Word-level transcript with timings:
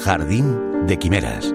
Jardín 0.00 0.86
de 0.86 0.98
Quimeras. 0.98 1.54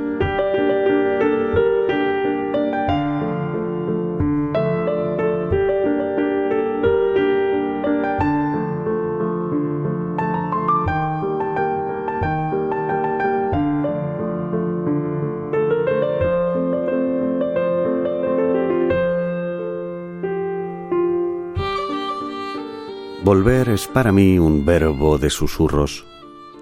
Volver 23.23 23.67
es 23.67 23.87
para 23.87 24.13
mí 24.13 24.39
un 24.39 24.63
verbo 24.63 25.17
de 25.17 25.29
susurros, 25.29 26.05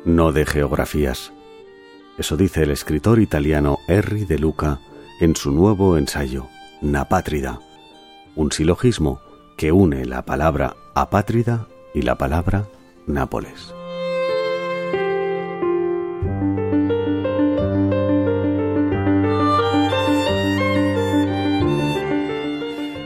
no 0.03 0.31
de 0.31 0.48
geografías. 0.48 1.34
Eso 2.17 2.37
dice 2.37 2.63
el 2.63 2.71
escritor 2.71 3.19
italiano 3.19 3.79
Henry 3.87 4.23
de 4.23 4.39
Luca 4.39 4.79
en 5.19 5.35
su 5.35 5.51
nuevo 5.51 5.97
ensayo, 5.97 6.47
Napátrida, 6.81 7.59
un 8.35 8.53
silogismo 8.53 9.19
que 9.57 9.73
une 9.73 10.05
la 10.05 10.23
palabra 10.23 10.75
apátrida 10.93 11.67
y 11.93 12.03
la 12.03 12.17
palabra 12.17 12.67
Nápoles. 13.05 13.73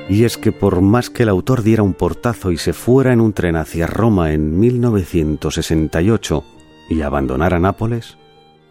Y 0.07 0.23
es 0.23 0.37
que 0.37 0.51
por 0.51 0.81
más 0.81 1.09
que 1.09 1.23
el 1.23 1.29
autor 1.29 1.63
diera 1.63 1.81
un 1.81 1.93
portazo 1.93 2.51
y 2.51 2.57
se 2.57 2.73
fuera 2.73 3.11
en 3.11 3.21
un 3.21 3.33
tren 3.33 3.55
hacia 3.55 3.87
Roma 3.87 4.33
en 4.33 4.59
1968 4.59 6.43
y 6.89 7.01
abandonara 7.01 7.59
Nápoles, 7.59 8.18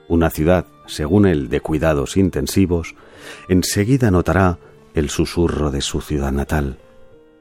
una 0.08 0.30
ciudad, 0.30 0.66
según 0.86 1.26
él, 1.26 1.48
de 1.48 1.60
cuidados 1.60 2.16
intensivos, 2.16 2.94
enseguida 3.48 4.10
notará 4.10 4.58
el 4.94 5.10
susurro 5.10 5.70
de 5.70 5.80
su 5.80 6.00
ciudad 6.00 6.32
natal, 6.32 6.78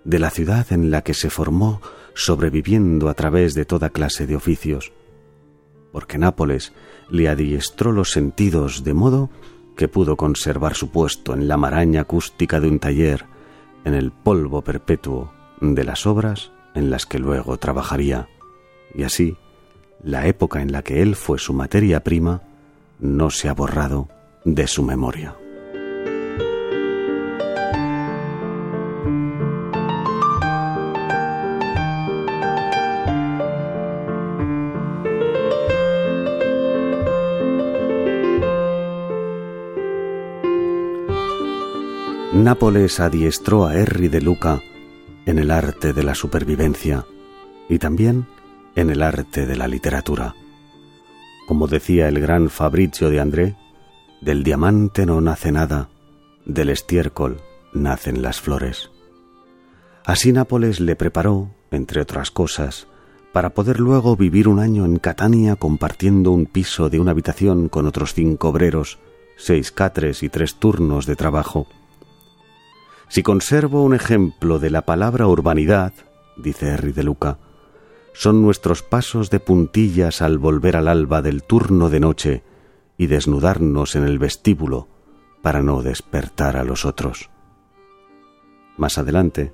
de 0.03 0.19
la 0.19 0.29
ciudad 0.29 0.71
en 0.71 0.91
la 0.91 1.01
que 1.01 1.13
se 1.13 1.29
formó 1.29 1.81
sobreviviendo 2.13 3.09
a 3.09 3.13
través 3.13 3.53
de 3.53 3.65
toda 3.65 3.89
clase 3.89 4.27
de 4.27 4.35
oficios, 4.35 4.91
porque 5.91 6.17
Nápoles 6.17 6.73
le 7.09 7.29
adiestró 7.29 7.91
los 7.91 8.11
sentidos 8.11 8.83
de 8.83 8.93
modo 8.93 9.29
que 9.75 9.87
pudo 9.87 10.17
conservar 10.17 10.75
su 10.75 10.89
puesto 10.89 11.33
en 11.33 11.47
la 11.47 11.57
maraña 11.57 12.01
acústica 12.01 12.59
de 12.59 12.67
un 12.67 12.79
taller, 12.79 13.25
en 13.85 13.93
el 13.93 14.11
polvo 14.11 14.61
perpetuo 14.63 15.31
de 15.61 15.83
las 15.83 16.05
obras 16.05 16.51
en 16.75 16.89
las 16.89 17.05
que 17.05 17.19
luego 17.19 17.57
trabajaría, 17.57 18.27
y 18.93 19.03
así 19.03 19.37
la 20.03 20.27
época 20.27 20.61
en 20.61 20.71
la 20.71 20.83
que 20.83 21.01
él 21.01 21.15
fue 21.15 21.39
su 21.39 21.53
materia 21.53 22.03
prima 22.03 22.41
no 22.99 23.29
se 23.29 23.49
ha 23.49 23.53
borrado 23.53 24.09
de 24.43 24.67
su 24.67 24.83
memoria. 24.83 25.35
Nápoles 42.33 42.99
adiestró 42.99 43.65
a 43.65 43.75
Henry 43.75 44.09
de 44.09 44.21
Luca 44.21 44.61
en 45.25 45.39
el 45.39 45.51
arte 45.51 45.91
de 45.91 46.03
la 46.03 46.15
supervivencia 46.15 47.05
y 47.67 47.79
también 47.79 48.27
en 48.75 48.89
el 48.89 49.01
arte 49.01 49.45
de 49.45 49.55
la 49.55 49.67
literatura. 49.67 50.35
Como 51.47 51.67
decía 51.67 52.09
el 52.09 52.19
gran 52.19 52.49
Fabrizio 52.49 53.09
de 53.09 53.21
André, 53.21 53.55
del 54.19 54.43
diamante 54.43 55.05
no 55.05 55.21
nace 55.21 55.53
nada, 55.53 55.87
del 56.45 56.69
estiércol 56.69 57.39
nacen 57.73 58.21
las 58.21 58.41
flores. 58.41 58.91
Así 60.03 60.33
Nápoles 60.33 60.81
le 60.81 60.97
preparó, 60.97 61.49
entre 61.71 62.01
otras 62.01 62.31
cosas, 62.31 62.87
para 63.31 63.51
poder 63.51 63.79
luego 63.79 64.17
vivir 64.17 64.49
un 64.49 64.59
año 64.59 64.83
en 64.83 64.99
Catania 64.99 65.55
compartiendo 65.55 66.31
un 66.31 66.47
piso 66.47 66.89
de 66.89 66.99
una 66.99 67.11
habitación 67.11 67.69
con 67.69 67.85
otros 67.85 68.13
cinco 68.13 68.49
obreros, 68.49 68.99
seis 69.37 69.71
catres 69.71 70.23
y 70.23 70.29
tres 70.29 70.55
turnos 70.55 71.05
de 71.05 71.15
trabajo. 71.15 71.67
Si 73.07 73.23
conservo 73.23 73.83
un 73.83 73.93
ejemplo 73.93 74.59
de 74.59 74.69
la 74.69 74.81
palabra 74.81 75.27
urbanidad, 75.27 75.93
dice 76.35 76.73
Henry 76.73 76.91
de 76.91 77.03
Luca, 77.03 77.37
son 78.17 78.41
nuestros 78.41 78.81
pasos 78.81 79.29
de 79.29 79.39
puntillas 79.39 80.23
al 80.23 80.39
volver 80.39 80.75
al 80.75 80.87
alba 80.87 81.21
del 81.21 81.43
turno 81.43 81.91
de 81.91 81.99
noche 81.99 82.43
y 82.97 83.05
desnudarnos 83.05 83.95
en 83.95 84.05
el 84.05 84.17
vestíbulo 84.17 84.87
para 85.43 85.61
no 85.61 85.83
despertar 85.83 86.57
a 86.57 86.63
los 86.63 86.83
otros. 86.83 87.29
Más 88.75 88.97
adelante, 88.97 89.53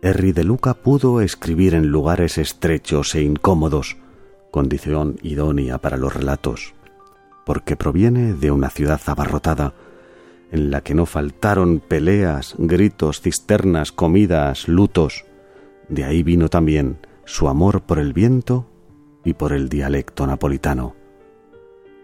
Henry 0.00 0.32
de 0.32 0.42
Luca 0.42 0.72
pudo 0.72 1.20
escribir 1.20 1.74
en 1.74 1.88
lugares 1.88 2.38
estrechos 2.38 3.14
e 3.14 3.24
incómodos, 3.24 3.98
condición 4.50 5.16
idónea 5.22 5.76
para 5.76 5.98
los 5.98 6.14
relatos, 6.14 6.72
porque 7.44 7.76
proviene 7.76 8.32
de 8.32 8.50
una 8.52 8.70
ciudad 8.70 9.02
abarrotada, 9.04 9.74
en 10.50 10.70
la 10.70 10.80
que 10.80 10.94
no 10.94 11.04
faltaron 11.04 11.80
peleas, 11.80 12.54
gritos, 12.56 13.20
cisternas, 13.20 13.92
comidas, 13.92 14.66
lutos. 14.66 15.26
De 15.90 16.04
ahí 16.04 16.22
vino 16.22 16.48
también 16.48 16.96
su 17.24 17.48
amor 17.48 17.82
por 17.82 17.98
el 17.98 18.12
viento 18.12 18.66
y 19.24 19.34
por 19.34 19.52
el 19.52 19.68
dialecto 19.68 20.26
napolitano. 20.26 20.94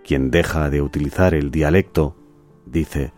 Quien 0.05 0.31
deja 0.31 0.71
de 0.71 0.81
utilizar 0.81 1.35
el 1.35 1.51
dialecto, 1.51 2.17
dice, 2.65 3.13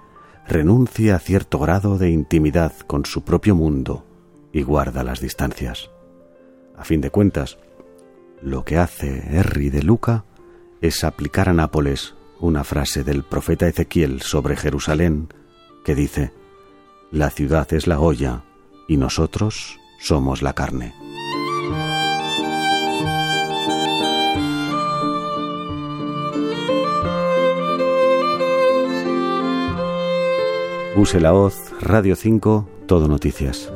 renuncia 0.48 1.16
a 1.16 1.18
cierto 1.18 1.58
grado 1.58 1.98
de 1.98 2.10
intimidad 2.10 2.72
con 2.86 3.04
su 3.04 3.22
propio 3.22 3.54
mundo 3.54 4.04
y 4.52 4.62
guarda 4.62 5.04
las 5.04 5.20
distancias. 5.20 5.90
A 6.76 6.84
fin 6.84 7.00
de 7.00 7.10
cuentas, 7.10 7.58
lo 8.42 8.64
que 8.64 8.78
hace 8.78 9.22
Henry 9.30 9.70
de 9.70 9.82
Luca 9.82 10.24
es 10.80 11.04
aplicar 11.04 11.48
a 11.48 11.52
Nápoles 11.52 12.14
una 12.40 12.64
frase 12.64 13.04
del 13.04 13.22
profeta 13.22 13.68
Ezequiel 13.68 14.22
sobre 14.22 14.56
Jerusalén 14.56 15.28
que 15.84 15.94
dice, 15.94 16.32
La 17.10 17.30
ciudad 17.30 17.72
es 17.72 17.86
la 17.86 18.00
olla 18.00 18.44
y 18.88 18.96
nosotros 18.96 19.78
somos 20.00 20.42
la 20.42 20.54
carne. 20.54 21.09
Use 31.00 31.18
la 31.18 31.32
Hoz, 31.32 31.72
Radio 31.80 32.14
5, 32.14 32.68
Todo 32.86 33.08
Noticias. 33.08 33.72